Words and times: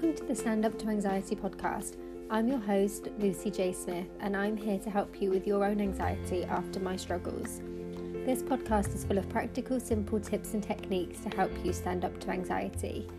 Welcome 0.00 0.16
to 0.16 0.24
the 0.28 0.34
Stand 0.34 0.64
Up 0.64 0.78
to 0.78 0.88
Anxiety 0.88 1.36
podcast. 1.36 1.98
I'm 2.30 2.48
your 2.48 2.60
host, 2.60 3.08
Lucy 3.18 3.50
J. 3.50 3.74
Smith, 3.74 4.06
and 4.20 4.34
I'm 4.34 4.56
here 4.56 4.78
to 4.78 4.88
help 4.88 5.20
you 5.20 5.28
with 5.28 5.46
your 5.46 5.62
own 5.62 5.78
anxiety 5.78 6.42
after 6.44 6.80
my 6.80 6.96
struggles. 6.96 7.60
This 8.24 8.42
podcast 8.42 8.94
is 8.94 9.04
full 9.04 9.18
of 9.18 9.28
practical, 9.28 9.78
simple 9.78 10.18
tips 10.18 10.54
and 10.54 10.62
techniques 10.62 11.20
to 11.20 11.28
help 11.36 11.52
you 11.62 11.74
stand 11.74 12.06
up 12.06 12.18
to 12.20 12.30
anxiety. 12.30 13.10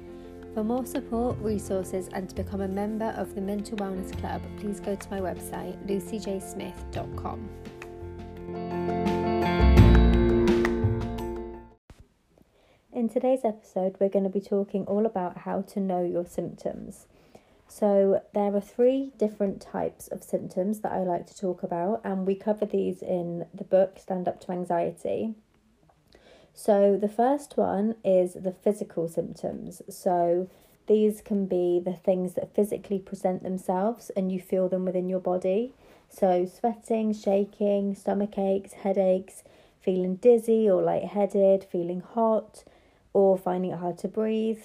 For 0.56 0.64
more 0.64 0.88
support, 0.88 1.38
resources, 1.38 2.10
and 2.14 2.28
to 2.30 2.34
become 2.34 2.62
a 2.62 2.68
member 2.68 3.14
of 3.16 3.36
the 3.36 3.42
Mental 3.42 3.78
Wellness 3.78 4.20
Club, 4.20 4.42
please 4.58 4.80
go 4.80 4.96
to 4.96 5.10
my 5.12 5.20
website, 5.20 5.78
lucyjsmith.com. 5.86 7.48
In 13.02 13.10
today's 13.10 13.44
episode, 13.44 13.96
we're 14.00 14.10
going 14.10 14.26
to 14.26 14.30
be 14.30 14.40
talking 14.40 14.86
all 14.86 15.08
about 15.08 15.40
how 15.40 15.64
to 15.64 15.80
know 15.80 16.04
your 16.04 16.24
symptoms. 16.24 17.08
So, 17.68 18.22
there 18.36 18.56
are 18.56 18.62
three 18.62 19.12
different 19.18 19.60
types 19.60 20.08
of 20.08 20.24
symptoms 20.24 20.82
that 20.82 20.92
I 20.92 21.00
like 21.00 21.26
to 21.26 21.36
talk 21.36 21.64
about, 21.64 22.02
and 22.04 22.28
we 22.28 22.36
cover 22.36 22.68
these 22.68 23.02
in 23.02 23.48
the 23.56 23.64
book 23.64 23.98
Stand 23.98 24.28
Up 24.28 24.40
to 24.42 24.52
Anxiety. 24.52 25.34
So, 26.54 26.96
the 26.96 27.10
first 27.10 27.58
one 27.58 27.96
is 28.06 28.36
the 28.36 28.52
physical 28.52 29.08
symptoms. 29.08 29.82
So, 29.90 30.48
these 30.86 31.22
can 31.22 31.48
be 31.48 31.82
the 31.84 31.96
things 31.96 32.36
that 32.36 32.54
physically 32.54 33.00
present 33.00 33.42
themselves 33.42 34.12
and 34.12 34.32
you 34.32 34.40
feel 34.40 34.70
them 34.70 34.86
within 34.86 35.10
your 35.10 35.20
body. 35.20 35.74
So, 36.08 36.46
sweating, 36.46 37.14
shaking, 37.16 37.96
stomach 37.96 38.38
aches, 38.38 38.74
headaches, 38.74 39.44
feeling 39.80 40.18
dizzy 40.18 40.70
or 40.70 40.84
lightheaded, 40.84 41.64
feeling 41.64 42.02
hot, 42.02 42.64
or 43.14 43.38
finding 43.38 43.72
it 43.72 43.80
hard 43.80 43.98
to 44.00 44.08
breathe, 44.08 44.64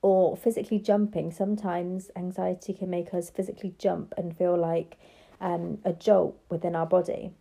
or 0.00 0.36
physically 0.36 0.78
jumping. 0.78 1.30
Sometimes 1.30 2.10
anxiety 2.16 2.72
can 2.72 2.90
make 2.90 3.14
us 3.14 3.30
physically 3.30 3.74
jump 3.78 4.14
and 4.16 4.36
feel 4.36 4.56
like 4.56 4.98
um, 5.40 5.78
a 5.84 5.92
jolt 5.92 6.38
within 6.48 6.74
our 6.74 6.86
body. 6.86 7.32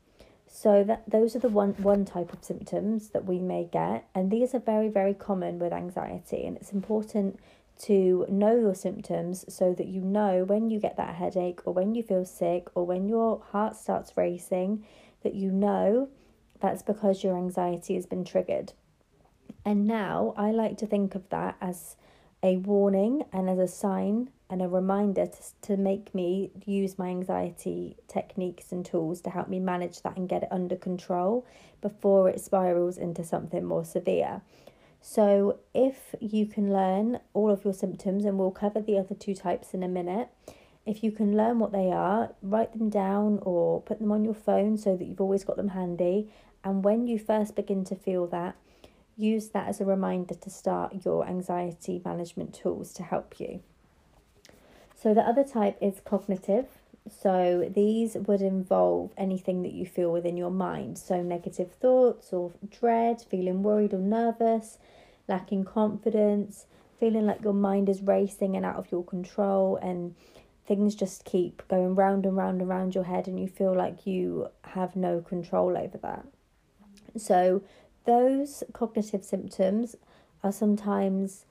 So 0.48 0.84
that 0.84 1.10
those 1.10 1.36
are 1.36 1.40
the 1.40 1.50
one 1.50 1.74
one 1.76 2.04
type 2.04 2.34
of 2.34 2.44
symptoms 2.44 3.10
that 3.10 3.26
we 3.26 3.40
may 3.40 3.70
get, 3.72 4.08
and 4.14 4.30
these 4.30 4.54
are 4.54 4.60
very 4.60 4.90
very 4.90 5.14
common 5.14 5.60
with 5.60 5.72
anxiety, 5.72 6.46
and 6.46 6.58
it's 6.58 6.74
important 6.74 7.40
to 7.84 8.26
know 8.30 8.56
your 8.56 8.76
symptoms 8.76 9.44
so 9.52 9.74
that 9.74 9.88
you 9.88 10.02
know 10.02 10.44
when 10.44 10.70
you 10.70 10.80
get 10.80 10.98
that 10.98 11.16
headache 11.16 11.62
or 11.66 11.74
when 11.74 11.96
you 11.96 12.04
feel 12.04 12.26
sick 12.26 12.68
or 12.76 12.86
when 12.86 13.08
your 13.08 13.42
heart 13.52 13.76
starts 13.76 14.16
racing 14.16 14.86
that 15.24 15.34
you 15.34 15.50
know 15.52 16.08
that's 16.60 16.84
because 16.84 17.24
your 17.24 17.38
anxiety 17.38 17.96
has 17.96 18.06
been 18.06 18.24
triggered. 18.24 18.74
And 19.66 19.86
now 19.86 20.34
I 20.38 20.52
like 20.52 20.78
to 20.78 20.88
think 20.88 21.16
of 21.16 21.30
that 21.30 21.56
as 21.62 21.96
a 22.44 22.58
warning 22.58 23.24
and 23.32 23.50
as 23.50 23.60
a 23.60 23.68
sign 23.68 24.30
and 24.50 24.62
a 24.62 24.68
reminder 24.68 25.28
to, 25.28 25.38
to 25.62 25.78
make 25.78 26.14
me 26.14 26.52
use 26.66 26.98
my 26.98 27.08
anxiety 27.08 27.96
techniques 28.08 28.72
and 28.72 28.86
tools 28.86 29.22
to 29.22 29.30
help 29.30 29.48
me 29.48 29.60
manage 29.60 30.02
that 30.02 30.18
and 30.18 30.28
get 30.28 30.44
it 30.44 30.50
under 30.52 30.76
control 30.76 31.46
before 31.82 32.30
it 32.30 32.42
spirals 32.42 32.98
into 32.98 33.24
something 33.24 33.64
more 33.64 33.86
severe. 33.86 34.42
So, 35.04 35.60
if 35.74 36.14
you 36.20 36.46
can 36.46 36.72
learn 36.72 37.20
all 37.34 37.50
of 37.50 37.64
your 37.64 37.74
symptoms, 37.74 38.24
and 38.24 38.38
we'll 38.38 38.52
cover 38.52 38.82
the 38.82 39.00
other 39.00 39.16
two 39.16 39.34
types 39.34 39.74
in 39.74 39.82
a 39.82 39.88
minute, 39.88 40.30
if 40.86 41.04
you 41.04 41.12
can 41.12 41.36
learn 41.36 41.58
what 41.58 41.72
they 41.72 41.92
are, 41.92 42.34
write 42.44 42.74
them 42.74 42.90
down 42.90 43.40
or 43.42 43.82
put 43.82 44.00
them 44.00 44.12
on 44.12 44.24
your 44.24 44.36
phone 44.36 44.78
so 44.78 44.96
that 44.96 45.06
you've 45.06 45.22
always 45.22 45.44
got 45.44 45.58
them 45.58 45.70
handy. 45.70 46.30
And 46.64 46.84
when 46.84 47.08
you 47.08 47.18
first 47.18 47.56
begin 47.56 47.84
to 47.86 47.96
feel 47.96 48.28
that, 48.28 48.56
use 49.22 49.50
that 49.50 49.68
as 49.68 49.80
a 49.80 49.86
reminder 49.86 50.36
to 50.36 50.50
start 50.50 51.06
your 51.06 51.28
anxiety 51.28 52.02
management 52.04 52.54
tools 52.54 52.94
to 52.94 53.04
help 53.04 53.40
you. 53.40 53.62
So, 54.96 55.14
the 55.14 55.22
other 55.22 55.44
type 55.44 55.78
is 55.82 56.02
cognitive. 56.04 56.68
So, 57.10 57.70
these 57.74 58.16
would 58.16 58.42
involve 58.42 59.12
anything 59.18 59.64
that 59.64 59.74
you 59.74 59.86
feel 59.86 60.12
within 60.12 60.38
your 60.38 60.52
mind. 60.52 60.98
So, 60.98 61.22
negative 61.22 61.72
thoughts 61.72 62.32
or 62.32 62.52
dread, 62.70 63.22
feeling 63.22 63.64
worried 63.64 63.94
or 63.94 64.00
nervous, 64.00 64.78
lacking 65.28 65.66
confidence, 65.66 66.66
feeling 67.00 67.26
like 67.26 67.44
your 67.44 67.54
mind 67.54 67.90
is 67.90 68.02
racing 68.02 68.56
and 68.56 68.66
out 68.66 68.76
of 68.76 68.92
your 68.92 69.04
control, 69.04 69.78
and 69.78 70.14
things 70.68 70.94
just 70.94 71.26
keep 71.26 71.68
going 71.68 71.96
round 71.96 72.26
and 72.26 72.38
round 72.38 72.62
and 72.62 72.70
round 72.70 72.94
your 72.94 73.06
head, 73.06 73.28
and 73.28 73.40
you 73.40 73.48
feel 73.48 73.74
like 73.76 74.06
you 74.06 74.50
have 74.64 74.96
no 74.96 75.22
control 75.22 75.76
over 75.76 75.98
that. 75.98 76.26
So, 77.18 77.64
those 78.06 78.64
cognitive 78.74 79.24
symptoms 79.24 79.96
are 80.44 80.52
sometimes 80.52 81.46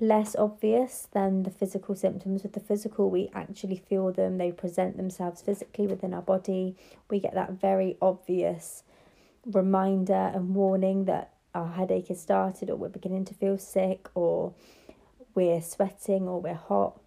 less 0.00 0.34
obvious 0.36 1.06
than 1.12 1.44
the 1.44 1.50
physical 1.50 1.94
symptoms. 1.94 2.42
With 2.42 2.54
the 2.54 2.60
physical, 2.60 3.10
we 3.10 3.30
actually 3.34 3.76
feel 3.76 4.10
them, 4.10 4.38
they 4.38 4.50
present 4.50 4.96
themselves 4.96 5.42
physically 5.42 5.86
within 5.86 6.12
our 6.12 6.22
body. 6.22 6.76
We 7.08 7.20
get 7.20 7.34
that 7.34 7.52
very 7.52 7.96
obvious 8.02 8.82
reminder 9.46 10.32
and 10.34 10.54
warning 10.54 11.04
that 11.04 11.34
our 11.54 11.68
headache 11.68 12.08
has 12.08 12.20
started, 12.20 12.70
or 12.70 12.76
we're 12.76 12.88
beginning 12.88 13.24
to 13.26 13.34
feel 13.34 13.58
sick, 13.58 14.08
or 14.14 14.54
we're 15.34 15.60
sweating, 15.60 16.26
or 16.26 16.40
we're 16.40 16.54
hot. 16.54 16.98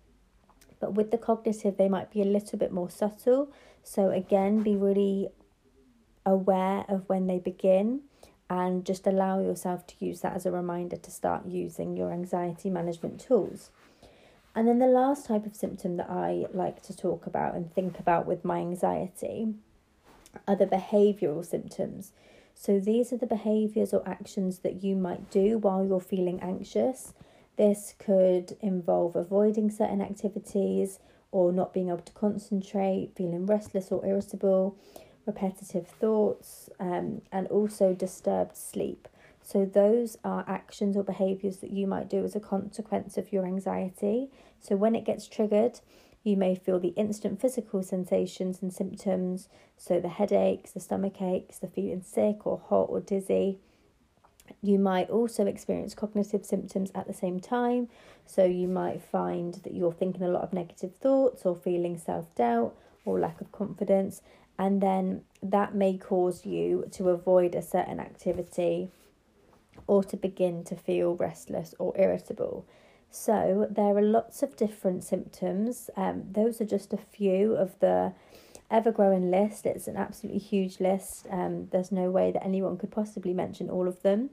But 0.79 0.93
with 0.93 1.11
the 1.11 1.17
cognitive, 1.17 1.77
they 1.77 1.89
might 1.89 2.11
be 2.11 2.21
a 2.21 2.25
little 2.25 2.59
bit 2.59 2.71
more 2.71 2.89
subtle. 2.89 3.51
So, 3.83 4.11
again, 4.11 4.61
be 4.61 4.75
really 4.75 5.29
aware 6.25 6.85
of 6.87 7.07
when 7.07 7.27
they 7.27 7.39
begin 7.39 8.01
and 8.49 8.85
just 8.85 9.07
allow 9.07 9.39
yourself 9.39 9.87
to 9.87 9.95
use 9.99 10.21
that 10.21 10.35
as 10.35 10.45
a 10.45 10.51
reminder 10.51 10.97
to 10.97 11.11
start 11.11 11.45
using 11.45 11.97
your 11.97 12.11
anxiety 12.11 12.69
management 12.69 13.19
tools. 13.19 13.71
And 14.55 14.67
then 14.67 14.79
the 14.79 14.87
last 14.87 15.25
type 15.25 15.45
of 15.45 15.55
symptom 15.55 15.97
that 15.97 16.09
I 16.09 16.45
like 16.53 16.81
to 16.83 16.95
talk 16.95 17.25
about 17.25 17.55
and 17.55 17.73
think 17.73 17.99
about 17.99 18.25
with 18.25 18.45
my 18.45 18.59
anxiety 18.59 19.53
are 20.47 20.55
the 20.55 20.65
behavioral 20.65 21.45
symptoms. 21.45 22.13
So 22.53 22.79
these 22.79 23.11
are 23.11 23.17
the 23.17 23.25
behaviors 23.25 23.93
or 23.93 24.07
actions 24.07 24.59
that 24.59 24.81
you 24.81 24.95
might 24.95 25.29
do 25.29 25.57
while 25.57 25.85
you're 25.85 25.99
feeling 25.99 26.39
anxious. 26.41 27.13
This 27.57 27.95
could 27.99 28.55
involve 28.61 29.15
avoiding 29.15 29.69
certain 29.71 30.01
activities 30.01 30.99
or 31.31 31.51
not 31.51 31.73
being 31.73 31.89
able 31.89 31.99
to 31.99 32.13
concentrate, 32.13 33.11
feeling 33.15 33.45
restless 33.45 33.91
or 33.91 34.05
irritable, 34.05 34.77
repetitive 35.25 35.87
thoughts, 35.87 36.69
um, 36.79 37.21
and 37.31 37.47
also 37.47 37.93
disturbed 37.93 38.55
sleep. 38.55 39.07
So, 39.41 39.63
those 39.63 40.17
are 40.23 40.43
actions 40.47 40.97
or 40.97 41.03
behaviors 41.03 41.57
that 41.57 41.69
you 41.69 41.85
might 41.85 42.09
do 42.09 42.23
as 42.23 42.35
a 42.35 42.39
consequence 42.39 43.15
of 43.15 43.31
your 43.31 43.45
anxiety. 43.45 44.31
So, 44.59 44.75
when 44.75 44.95
it 44.95 45.05
gets 45.05 45.27
triggered, 45.27 45.81
you 46.23 46.35
may 46.35 46.55
feel 46.55 46.79
the 46.79 46.89
instant 46.89 47.39
physical 47.39 47.83
sensations 47.83 48.63
and 48.63 48.73
symptoms. 48.73 49.47
So, 49.77 49.99
the 49.99 50.09
headaches, 50.09 50.71
the 50.71 50.79
stomach 50.79 51.21
aches, 51.21 51.59
the 51.59 51.67
feeling 51.67 52.01
sick 52.01 52.47
or 52.47 52.57
hot 52.57 52.87
or 52.89 52.99
dizzy. 52.99 53.59
You 54.61 54.79
might 54.79 55.11
also 55.11 55.45
experience 55.45 55.93
cognitive 55.93 56.43
symptoms 56.43 56.91
at 56.95 57.05
the 57.05 57.13
same 57.13 57.39
time. 57.39 57.87
So, 58.25 58.45
you 58.45 58.67
might 58.67 59.03
find 59.03 59.53
that 59.63 59.75
you're 59.75 59.93
thinking 59.93 60.23
a 60.23 60.27
lot 60.27 60.41
of 60.41 60.53
negative 60.53 60.95
thoughts 60.95 61.45
or 61.45 61.55
feeling 61.55 61.99
self 61.99 62.33
doubt 62.33 62.75
or 63.05 63.19
lack 63.19 63.39
of 63.41 63.51
confidence 63.51 64.23
and 64.57 64.81
then 64.81 65.21
that 65.41 65.75
may 65.75 65.97
cause 65.97 66.45
you 66.45 66.87
to 66.91 67.09
avoid 67.09 67.55
a 67.55 67.61
certain 67.61 67.99
activity 67.99 68.89
or 69.87 70.03
to 70.03 70.17
begin 70.17 70.63
to 70.63 70.75
feel 70.75 71.15
restless 71.15 71.75
or 71.77 71.93
irritable. 71.97 72.65
So, 73.11 73.67
there 73.69 73.95
are 73.95 74.01
lots 74.01 74.43
of 74.43 74.57
different 74.57 75.03
symptoms. 75.03 75.89
Um, 75.95 76.23
those 76.31 76.59
are 76.59 76.65
just 76.65 76.91
a 76.91 76.97
few 76.97 77.55
of 77.55 77.79
the 77.79 78.13
ever 78.69 78.91
growing 78.91 79.31
list. 79.31 79.65
It's 79.65 79.87
an 79.87 79.95
absolutely 79.95 80.39
huge 80.39 80.79
list. 80.79 81.27
Um, 81.29 81.67
there's 81.71 81.91
no 81.91 82.09
way 82.09 82.31
that 82.31 82.43
anyone 82.43 82.77
could 82.77 82.91
possibly 82.91 83.33
mention 83.33 83.69
all 83.69 83.87
of 83.87 84.01
them. 84.01 84.31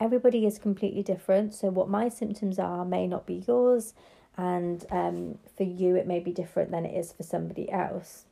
Everybody 0.00 0.46
is 0.46 0.58
completely 0.58 1.02
different. 1.02 1.54
So, 1.54 1.68
what 1.68 1.88
my 1.88 2.08
symptoms 2.08 2.58
are 2.58 2.84
may 2.84 3.06
not 3.06 3.26
be 3.26 3.44
yours, 3.46 3.94
and 4.36 4.84
um, 4.90 5.38
for 5.56 5.62
you, 5.62 5.94
it 5.94 6.06
may 6.06 6.18
be 6.18 6.32
different 6.32 6.70
than 6.70 6.84
it 6.84 6.96
is 6.98 7.12
for 7.12 7.22
somebody 7.22 7.70
else. 7.70 8.24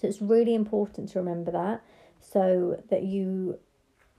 So 0.00 0.06
it's 0.06 0.22
really 0.22 0.54
important 0.54 1.08
to 1.10 1.18
remember 1.18 1.50
that 1.50 1.82
so 2.20 2.82
that 2.90 3.02
you 3.02 3.58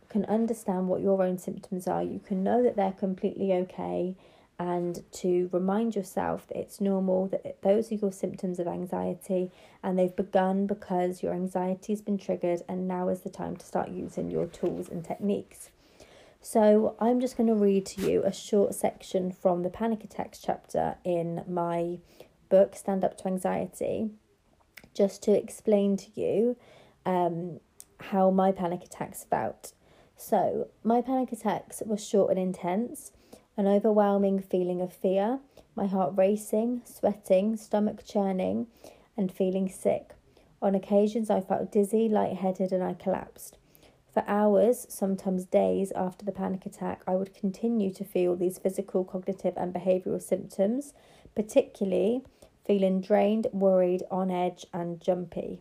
can 0.10 0.26
understand 0.26 0.88
what 0.88 1.02
your 1.02 1.22
own 1.24 1.38
symptoms 1.38 1.88
are. 1.88 2.04
You 2.04 2.20
can 2.20 2.44
know 2.44 2.64
that 2.64 2.76
they're 2.76 2.92
completely 2.92 3.54
okay 3.54 4.16
and 4.58 5.04
to 5.14 5.50
remind 5.54 5.96
yourself 5.96 6.48
that 6.48 6.58
it's 6.58 6.82
normal, 6.82 7.28
that 7.28 7.62
those 7.62 7.92
are 7.92 7.96
your 7.96 8.12
symptoms 8.12 8.60
of 8.60 8.68
anxiety 8.68 9.52
and 9.82 9.98
they've 9.98 10.16
begun 10.16 10.68
because 10.68 11.24
your 11.24 11.34
anxiety 11.34 11.94
has 11.94 12.02
been 12.02 12.18
triggered, 12.18 12.62
and 12.68 12.86
now 12.86 13.08
is 13.08 13.22
the 13.22 13.30
time 13.30 13.56
to 13.56 13.66
start 13.66 13.90
using 13.90 14.30
your 14.30 14.46
tools 14.48 14.90
and 14.90 15.06
techniques. 15.06 15.70
So, 16.42 16.96
I'm 17.00 17.22
just 17.22 17.38
going 17.38 17.48
to 17.48 17.56
read 17.56 17.86
to 17.88 18.10
you 18.10 18.24
a 18.24 18.34
short 18.34 18.74
section 18.76 19.32
from 19.32 19.64
the 19.64 19.70
panic 19.70 20.04
attacks 20.04 20.40
chapter 20.42 20.98
in 21.06 21.44
my 21.48 22.00
book, 22.50 22.76
Stand 22.76 23.06
Up 23.06 23.18
to 23.20 23.28
Anxiety 23.28 24.10
just 24.94 25.24
to 25.24 25.32
explain 25.32 25.98
to 25.98 26.08
you 26.20 26.58
um, 27.06 27.60
how 28.00 28.30
my 28.30 28.52
panic 28.52 28.84
attacks 28.84 29.24
felt. 29.24 29.74
So, 30.16 30.68
my 30.84 31.02
panic 31.02 31.32
attacks 31.32 31.82
were 31.86 31.98
short 31.98 32.32
and 32.32 32.40
intense, 32.40 33.12
an 33.56 33.68
overwhelming 33.68 34.40
feeling 34.40 34.82
of 34.82 34.92
fear. 34.94 35.40
my 35.76 35.88
heart 35.88 36.14
racing, 36.18 36.82
sweating, 36.84 37.56
stomach 37.56 38.04
churning, 38.06 38.68
and 39.16 39.32
feeling 39.32 39.70
sick. 39.70 40.14
On 40.62 40.76
occasions, 40.76 41.30
I 41.30 41.40
felt 41.40 41.72
dizzy, 41.72 42.10
lightheaded, 42.10 42.74
and 42.74 42.84
I 42.84 42.94
collapsed. 42.94 43.58
For 44.14 44.24
hours, 44.28 44.86
sometimes 44.90 45.46
days 45.46 45.94
after 45.96 46.26
the 46.26 46.32
panic 46.34 46.66
attack, 46.66 47.04
I 47.08 47.16
would 47.16 47.34
continue 47.34 47.94
to 47.94 48.04
feel 48.04 48.36
these 48.36 48.58
physical, 48.58 49.06
cognitive, 49.06 49.54
and 49.56 49.74
behavioral 49.74 50.22
symptoms, 50.22 50.94
particularly 51.36 52.24
feeling 52.70 53.02
drained, 53.02 53.48
worried, 53.52 54.04
on 54.12 54.30
edge, 54.30 54.64
and 54.72 55.02
jumpy. 55.02 55.60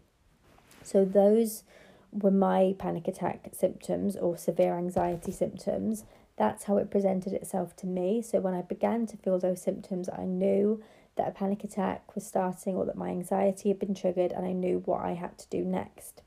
So, 0.82 1.06
those 1.06 1.64
were 2.12 2.30
my 2.30 2.74
panic 2.78 3.08
attack 3.08 3.48
symptoms 3.54 4.14
or 4.14 4.36
severe 4.36 4.76
anxiety 4.76 5.32
symptoms. 5.32 6.04
That's 6.36 6.64
how 6.64 6.76
it 6.76 6.90
presented 6.90 7.32
itself 7.32 7.74
to 7.76 7.86
me. 7.86 8.20
So, 8.20 8.40
when 8.40 8.52
I 8.52 8.60
began 8.60 9.06
to 9.06 9.16
feel 9.16 9.38
those 9.38 9.62
symptoms, 9.62 10.10
I 10.10 10.24
knew 10.24 10.82
that 11.16 11.28
a 11.28 11.30
panic 11.30 11.64
attack 11.64 12.14
was 12.14 12.26
starting 12.26 12.76
or 12.76 12.84
that 12.84 12.96
my 12.96 13.08
anxiety 13.08 13.70
had 13.70 13.78
been 13.78 13.94
triggered, 13.94 14.30
and 14.30 14.44
I 14.44 14.52
knew 14.52 14.82
what 14.84 15.02
I 15.02 15.14
had 15.14 15.38
to 15.38 15.48
do 15.48 15.64
next. 15.64 16.20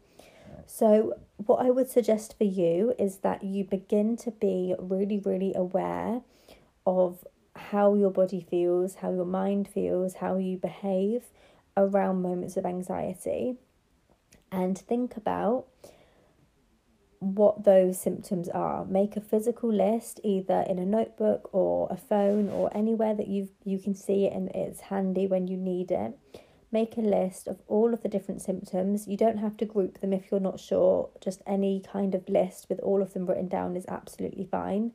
So, 0.65 1.13
what 1.37 1.63
I 1.63 1.69
would 1.69 1.91
suggest 1.91 2.39
for 2.39 2.45
you 2.45 2.95
is 2.97 3.17
that 3.17 3.43
you 3.43 3.65
begin 3.65 4.17
to 4.17 4.31
be 4.31 4.73
really, 4.79 5.19
really 5.19 5.53
aware 5.53 6.21
of 6.87 7.23
how 7.55 7.93
your 7.95 8.11
body 8.11 8.45
feels, 8.49 8.95
how 8.95 9.11
your 9.11 9.25
mind 9.25 9.67
feels, 9.67 10.15
how 10.15 10.37
you 10.37 10.57
behave 10.57 11.23
around 11.77 12.21
moments 12.21 12.57
of 12.57 12.65
anxiety, 12.65 13.55
and 14.51 14.77
think 14.77 15.15
about 15.15 15.65
what 17.21 17.65
those 17.65 18.01
symptoms 18.01 18.49
are. 18.49 18.83
Make 18.83 19.15
a 19.15 19.21
physical 19.21 19.71
list 19.71 20.19
either 20.23 20.65
in 20.67 20.79
a 20.79 20.85
notebook 20.85 21.49
or 21.53 21.87
a 21.91 21.95
phone 21.95 22.49
or 22.49 22.75
anywhere 22.75 23.13
that 23.13 23.27
you 23.27 23.49
you 23.63 23.77
can 23.77 23.93
see 23.93 24.25
it 24.25 24.33
and 24.33 24.49
it's 24.55 24.81
handy 24.81 25.27
when 25.27 25.47
you 25.47 25.55
need 25.55 25.91
it. 25.91 26.17
Make 26.71 26.97
a 26.97 27.01
list 27.01 27.47
of 27.47 27.61
all 27.67 27.93
of 27.93 28.01
the 28.01 28.09
different 28.09 28.41
symptoms. 28.41 29.07
You 29.07 29.17
don't 29.17 29.37
have 29.37 29.55
to 29.57 29.65
group 29.65 29.99
them 29.99 30.13
if 30.13 30.31
you're 30.31 30.39
not 30.39 30.59
sure. 30.59 31.09
Just 31.19 31.43
any 31.45 31.81
kind 31.81 32.15
of 32.15 32.27
list 32.27 32.67
with 32.69 32.79
all 32.79 33.03
of 33.03 33.13
them 33.13 33.27
written 33.27 33.49
down 33.49 33.75
is 33.75 33.85
absolutely 33.87 34.45
fine. 34.45 34.91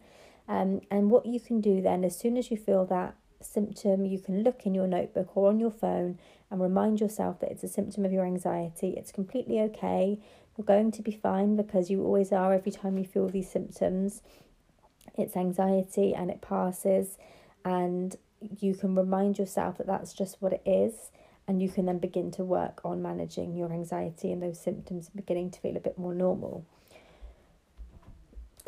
Um, 0.49 0.81
and 0.91 1.11
what 1.11 1.27
you 1.27 1.41
can 1.41 1.61
do 1.61 1.81
then, 1.81 2.05
as 2.05 2.19
soon 2.19 2.37
as 2.37 2.51
you 2.51 2.57
feel 2.57 2.85
that 2.87 3.17
symptom, 3.41 4.07
you 4.07 4.19
can 4.19 4.43
look 4.43 4.65
in 4.65 4.75
your 4.75 4.87
notebook 4.87 5.37
or 5.37 5.49
on 5.49 5.59
your 5.59 5.71
phone 5.71 6.19
and 6.51 6.61
remind 6.61 7.01
yourself 7.01 7.41
that 7.41 7.51
it's 7.51 7.65
a 7.65 7.69
symptom 7.69 8.05
of 8.05 8.13
your 8.13 8.25
anxiety. 8.25 8.95
It's 8.97 9.13
completely 9.13 9.61
okay. 9.61 10.21
You're 10.57 10.65
going 10.65 10.93
to 10.93 11.03
be 11.03 11.13
fine 11.13 11.57
because 11.57 11.91
you 11.91 12.03
always 12.03 12.33
are 12.33 12.53
every 12.53 12.73
time 12.73 12.97
you 12.97 13.05
feel 13.05 13.29
these 13.29 13.51
symptoms. 13.51 14.23
It's 15.19 15.37
anxiety 15.37 16.15
and 16.15 16.31
it 16.31 16.41
passes, 16.41 17.17
and 17.65 18.17
you 18.61 18.75
can 18.75 18.95
remind 18.95 19.39
yourself 19.39 19.79
that 19.79 19.87
that's 19.87 20.13
just 20.13 20.41
what 20.41 20.53
it 20.53 20.63
is. 20.65 21.11
And 21.49 21.63
you 21.63 21.69
can 21.69 21.87
then 21.87 21.99
begin 21.99 22.33
to 22.33 22.45
work 22.45 22.81
on 22.85 23.01
managing 23.01 23.55
your 23.55 23.73
anxiety 23.73 24.33
and 24.33 24.43
those 24.43 24.61
symptoms 24.61 25.07
and 25.07 25.15
beginning 25.15 25.53
to 25.53 25.61
feel 25.61 25.77
a 25.77 25.81
bit 25.81 25.97
more 25.97 26.13
normal. 26.13 26.67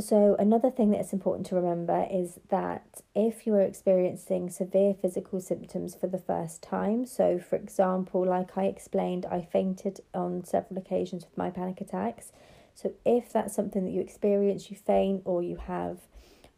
So, 0.00 0.36
another 0.38 0.70
thing 0.70 0.92
that's 0.92 1.12
important 1.12 1.48
to 1.48 1.56
remember 1.56 2.06
is 2.08 2.38
that 2.50 3.02
if 3.16 3.48
you 3.48 3.54
are 3.54 3.62
experiencing 3.62 4.48
severe 4.48 4.94
physical 4.94 5.40
symptoms 5.40 5.96
for 5.96 6.06
the 6.06 6.18
first 6.18 6.62
time, 6.62 7.04
so 7.04 7.40
for 7.40 7.56
example, 7.56 8.24
like 8.24 8.56
I 8.56 8.66
explained, 8.66 9.26
I 9.26 9.40
fainted 9.40 9.98
on 10.14 10.44
several 10.44 10.78
occasions 10.78 11.24
with 11.24 11.36
my 11.36 11.50
panic 11.50 11.80
attacks. 11.80 12.30
So, 12.76 12.92
if 13.04 13.32
that's 13.32 13.56
something 13.56 13.84
that 13.86 13.90
you 13.90 14.00
experience, 14.00 14.70
you 14.70 14.76
faint 14.76 15.22
or 15.24 15.42
you 15.42 15.56
have 15.56 15.98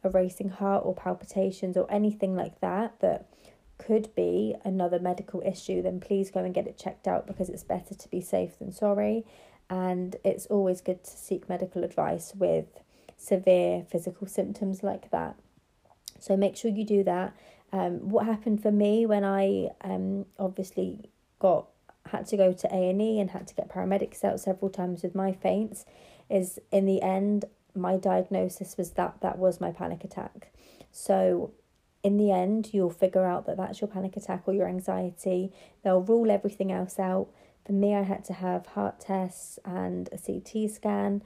a 0.04 0.10
racing 0.10 0.50
heart 0.50 0.84
or 0.84 0.94
palpitations 0.94 1.78
or 1.78 1.90
anything 1.90 2.36
like 2.36 2.60
that, 2.60 3.00
that 3.00 3.30
could 3.78 4.14
be 4.14 4.54
another 4.66 4.98
medical 4.98 5.42
issue, 5.46 5.80
then 5.80 5.98
please 5.98 6.30
go 6.30 6.44
and 6.44 6.52
get 6.52 6.66
it 6.66 6.76
checked 6.76 7.08
out 7.08 7.26
because 7.26 7.48
it's 7.48 7.64
better 7.64 7.94
to 7.94 8.08
be 8.10 8.20
safe 8.20 8.58
than 8.58 8.70
sorry. 8.70 9.24
And 9.70 10.16
it's 10.24 10.44
always 10.46 10.82
good 10.82 11.02
to 11.04 11.10
seek 11.10 11.48
medical 11.48 11.84
advice 11.84 12.34
with 12.34 12.66
severe 13.20 13.84
physical 13.90 14.26
symptoms 14.26 14.82
like 14.82 15.10
that. 15.10 15.36
So 16.18 16.36
make 16.36 16.56
sure 16.56 16.70
you 16.70 16.84
do 16.84 17.04
that. 17.04 17.36
Um, 17.72 18.08
what 18.08 18.26
happened 18.26 18.62
for 18.62 18.72
me 18.72 19.06
when 19.06 19.24
I 19.24 19.68
um, 19.82 20.26
obviously 20.38 21.10
got 21.38 21.66
had 22.06 22.26
to 22.26 22.36
go 22.36 22.52
to 22.52 22.74
A 22.74 22.90
and 22.90 23.00
E 23.00 23.20
and 23.20 23.30
had 23.30 23.46
to 23.48 23.54
get 23.54 23.68
paramedics 23.68 24.24
out 24.24 24.40
several 24.40 24.70
times 24.70 25.02
with 25.02 25.14
my 25.14 25.32
faints 25.32 25.84
is 26.28 26.58
in 26.72 26.86
the 26.86 27.02
end 27.02 27.44
my 27.74 27.96
diagnosis 27.96 28.76
was 28.76 28.92
that 28.92 29.20
that 29.20 29.38
was 29.38 29.60
my 29.60 29.70
panic 29.70 30.02
attack. 30.02 30.50
So 30.90 31.52
in 32.02 32.16
the 32.16 32.32
end 32.32 32.70
you'll 32.72 32.90
figure 32.90 33.26
out 33.26 33.46
that 33.46 33.58
that's 33.58 33.80
your 33.80 33.88
panic 33.88 34.16
attack 34.16 34.42
or 34.46 34.54
your 34.54 34.66
anxiety. 34.66 35.52
They'll 35.84 36.02
rule 36.02 36.30
everything 36.30 36.72
else 36.72 36.98
out. 36.98 37.28
For 37.64 37.72
me 37.72 37.94
I 37.94 38.02
had 38.02 38.24
to 38.24 38.32
have 38.32 38.66
heart 38.66 38.98
tests 38.98 39.58
and 39.64 40.08
a 40.10 40.18
CT 40.18 40.70
scan 40.70 41.22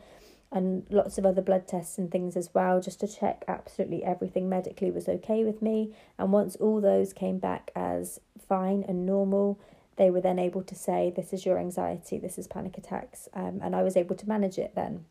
and 0.54 0.86
lots 0.88 1.18
of 1.18 1.26
other 1.26 1.42
blood 1.42 1.66
tests 1.66 1.98
and 1.98 2.12
things 2.12 2.36
as 2.36 2.48
well, 2.54 2.80
just 2.80 3.00
to 3.00 3.08
check 3.08 3.44
absolutely 3.48 4.04
everything 4.04 4.48
medically 4.48 4.90
was 4.90 5.08
okay 5.08 5.42
with 5.42 5.60
me. 5.60 5.92
And 6.16 6.32
once 6.32 6.54
all 6.56 6.80
those 6.80 7.12
came 7.12 7.38
back 7.40 7.72
as 7.74 8.20
fine 8.48 8.84
and 8.86 9.04
normal, 9.04 9.58
they 9.96 10.10
were 10.10 10.20
then 10.20 10.38
able 10.38 10.62
to 10.62 10.74
say, 10.76 11.12
This 11.14 11.32
is 11.32 11.44
your 11.44 11.58
anxiety, 11.58 12.18
this 12.18 12.38
is 12.38 12.46
panic 12.46 12.78
attacks. 12.78 13.28
Um, 13.34 13.60
and 13.62 13.74
I 13.74 13.82
was 13.82 13.96
able 13.96 14.14
to 14.14 14.28
manage 14.28 14.56
it 14.56 14.76
then. 14.76 15.04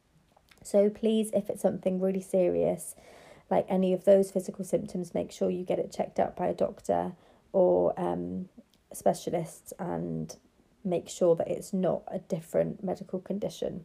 So 0.63 0.89
please, 0.89 1.29
if 1.33 1.49
it's 1.49 1.61
something 1.61 1.99
really 1.99 2.21
serious, 2.21 2.95
like 3.51 3.65
any 3.67 3.91
of 3.91 4.05
those 4.05 4.31
physical 4.31 4.63
symptoms, 4.63 5.13
make 5.13 5.29
sure 5.29 5.49
you 5.49 5.65
get 5.65 5.77
it 5.77 5.91
checked 5.91 6.19
out 6.19 6.37
by 6.37 6.47
a 6.47 6.53
doctor 6.53 7.13
or 7.51 7.99
um, 7.99 8.47
specialist 8.93 9.73
and 9.77 10.37
make 10.85 11.09
sure 11.09 11.35
that 11.35 11.49
it's 11.49 11.73
not 11.73 12.03
a 12.07 12.19
different 12.19 12.81
medical 12.81 13.19
condition. 13.19 13.83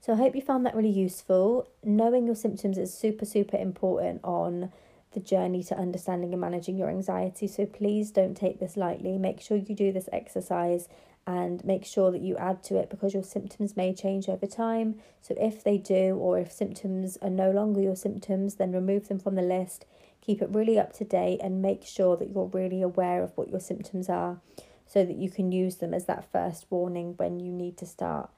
So 0.00 0.12
I 0.12 0.16
hope 0.16 0.34
you 0.34 0.42
found 0.42 0.64
that 0.64 0.76
really 0.76 0.90
useful. 0.90 1.68
Knowing 1.82 2.26
your 2.26 2.36
symptoms 2.36 2.78
is 2.78 2.94
super, 2.94 3.24
super 3.24 3.56
important 3.56 4.20
on 4.22 4.72
the 5.12 5.20
journey 5.20 5.62
to 5.64 5.78
understanding 5.78 6.32
and 6.32 6.40
managing 6.40 6.76
your 6.76 6.88
anxiety. 6.88 7.46
So 7.46 7.66
please 7.66 8.10
don't 8.10 8.36
take 8.36 8.60
this 8.60 8.76
lightly. 8.76 9.18
Make 9.18 9.40
sure 9.40 9.56
you 9.56 9.74
do 9.74 9.92
this 9.92 10.08
exercise 10.12 10.88
and 11.26 11.62
make 11.64 11.84
sure 11.84 12.10
that 12.10 12.22
you 12.22 12.36
add 12.36 12.62
to 12.64 12.76
it 12.78 12.88
because 12.88 13.12
your 13.12 13.22
symptoms 13.22 13.76
may 13.76 13.92
change 13.92 14.28
over 14.28 14.46
time. 14.46 14.96
So 15.20 15.34
if 15.38 15.62
they 15.62 15.76
do, 15.76 16.16
or 16.16 16.38
if 16.38 16.52
symptoms 16.52 17.18
are 17.20 17.28
no 17.28 17.50
longer 17.50 17.80
your 17.80 17.96
symptoms, 17.96 18.54
then 18.54 18.72
remove 18.72 19.08
them 19.08 19.18
from 19.18 19.34
the 19.34 19.42
list. 19.42 19.84
Keep 20.22 20.40
it 20.42 20.50
really 20.50 20.78
up 20.78 20.92
to 20.94 21.04
date 21.04 21.40
and 21.42 21.60
make 21.60 21.84
sure 21.84 22.16
that 22.16 22.30
you're 22.30 22.46
really 22.46 22.82
aware 22.82 23.22
of 23.22 23.36
what 23.36 23.50
your 23.50 23.60
symptoms 23.60 24.08
are 24.08 24.40
so 24.86 25.04
that 25.04 25.16
you 25.16 25.30
can 25.30 25.52
use 25.52 25.76
them 25.76 25.92
as 25.92 26.06
that 26.06 26.30
first 26.32 26.66
warning 26.70 27.14
when 27.18 27.40
you 27.40 27.52
need 27.52 27.76
to 27.76 27.86
start 27.86 28.30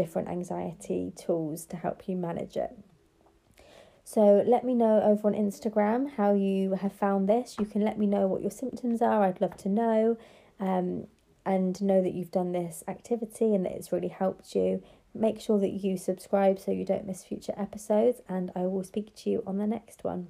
different 0.00 0.28
anxiety 0.28 1.12
tools 1.24 1.66
to 1.66 1.76
help 1.76 2.08
you 2.08 2.16
manage 2.16 2.56
it. 2.56 2.72
So 4.04 4.42
let 4.46 4.62
me 4.64 4.74
know 4.74 5.02
over 5.02 5.28
on 5.28 5.34
Instagram 5.34 6.00
how 6.16 6.30
you 6.32 6.60
have 6.82 6.94
found 6.94 7.28
this. 7.28 7.56
You 7.58 7.66
can 7.66 7.82
let 7.82 7.98
me 7.98 8.06
know 8.06 8.26
what 8.26 8.40
your 8.40 8.50
symptoms 8.62 9.02
are. 9.02 9.24
I'd 9.24 9.42
love 9.42 9.56
to 9.64 9.68
know. 9.68 10.16
Um, 10.58 11.08
and 11.48 11.80
know 11.80 12.02
that 12.02 12.12
you've 12.12 12.30
done 12.30 12.52
this 12.52 12.84
activity 12.86 13.54
and 13.54 13.64
that 13.64 13.72
it's 13.72 13.90
really 13.90 14.14
helped 14.22 14.54
you. 14.54 14.82
Make 15.14 15.40
sure 15.40 15.58
that 15.58 15.82
you 15.82 15.96
subscribe 15.96 16.58
so 16.58 16.70
you 16.70 16.84
don't 16.84 17.06
miss 17.06 17.24
future 17.24 17.54
episodes, 17.56 18.20
and 18.28 18.52
I 18.54 18.66
will 18.66 18.84
speak 18.84 19.16
to 19.16 19.30
you 19.30 19.42
on 19.46 19.56
the 19.56 19.66
next 19.66 20.04
one. 20.04 20.28